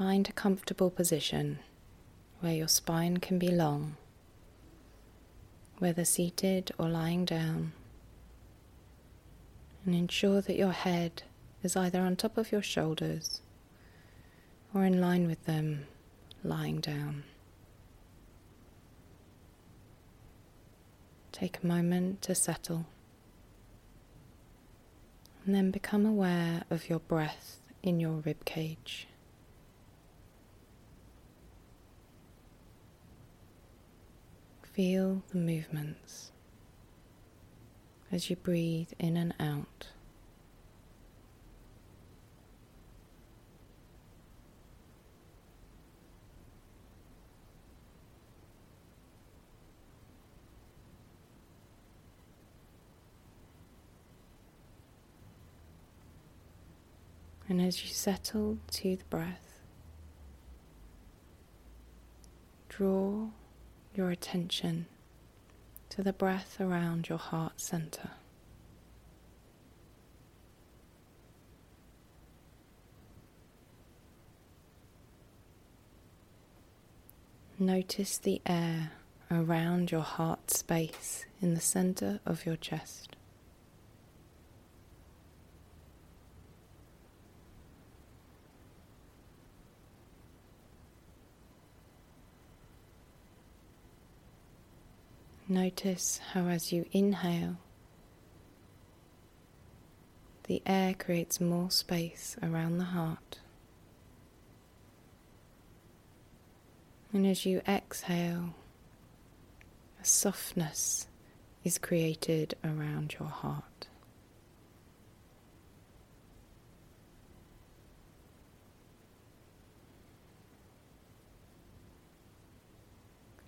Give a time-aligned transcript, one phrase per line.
[0.00, 1.58] Find a comfortable position
[2.40, 3.98] where your spine can be long,
[5.78, 7.72] whether seated or lying down,
[9.84, 11.24] and ensure that your head
[11.62, 13.42] is either on top of your shoulders
[14.72, 15.84] or in line with them,
[16.42, 17.24] lying down.
[21.30, 22.86] Take a moment to settle
[25.44, 29.06] and then become aware of your breath in your rib cage.
[34.72, 36.30] Feel the movements
[38.12, 39.88] as you breathe in and out.
[57.48, 59.58] And as you settle to the breath,
[62.68, 63.30] draw
[63.94, 64.86] your attention
[65.90, 68.10] to the breath around your heart center.
[77.58, 78.92] Notice the air
[79.30, 83.16] around your heart space in the center of your chest.
[95.50, 97.56] Notice how, as you inhale,
[100.44, 103.40] the air creates more space around the heart.
[107.12, 108.54] And as you exhale,
[110.00, 111.08] a softness
[111.64, 113.88] is created around your heart.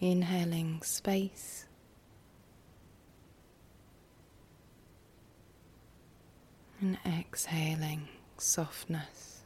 [0.00, 1.64] Inhaling space
[6.80, 8.08] and exhaling
[8.38, 9.37] softness.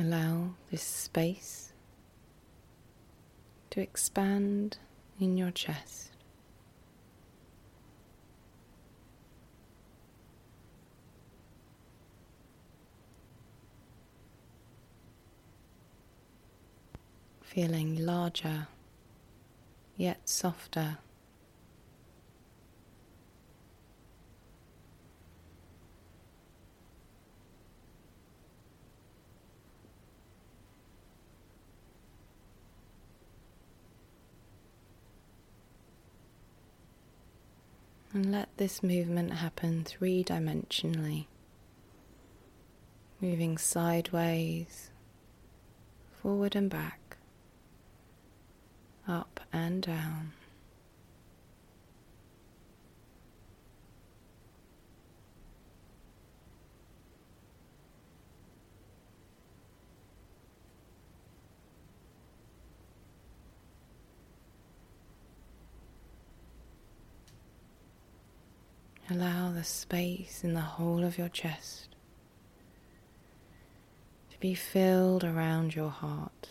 [0.00, 1.72] Allow this space
[3.70, 4.78] to expand
[5.18, 6.12] in your chest.
[17.42, 18.68] Feeling larger
[19.96, 20.98] yet softer
[38.12, 41.26] And let this movement happen three dimensionally,
[43.20, 44.90] moving sideways,
[46.10, 47.18] forward and back,
[49.06, 50.32] up and down.
[69.10, 71.88] Allow the space in the whole of your chest
[74.30, 76.50] to be filled around your heart.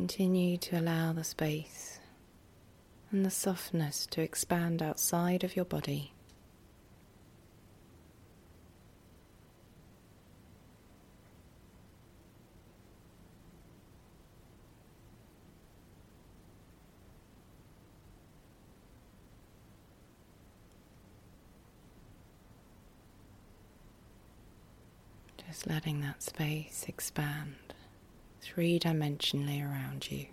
[0.00, 1.98] Continue to allow the space
[3.10, 6.14] and the softness to expand outside of your body.
[25.46, 27.74] Just letting that space expand
[28.40, 30.26] three dimensionally around you.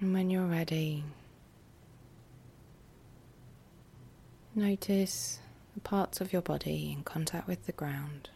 [0.00, 1.02] And when you're ready,
[4.54, 5.40] notice
[5.78, 8.30] the parts of your body in contact with the ground.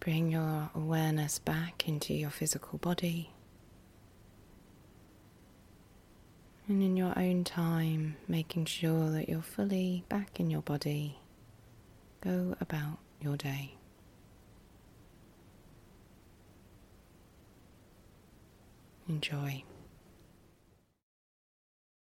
[0.00, 3.30] Bring your awareness back into your physical body.
[6.66, 11.18] And in your own time, making sure that you're fully back in your body,
[12.20, 13.74] go about your day.
[19.08, 19.62] Enjoy.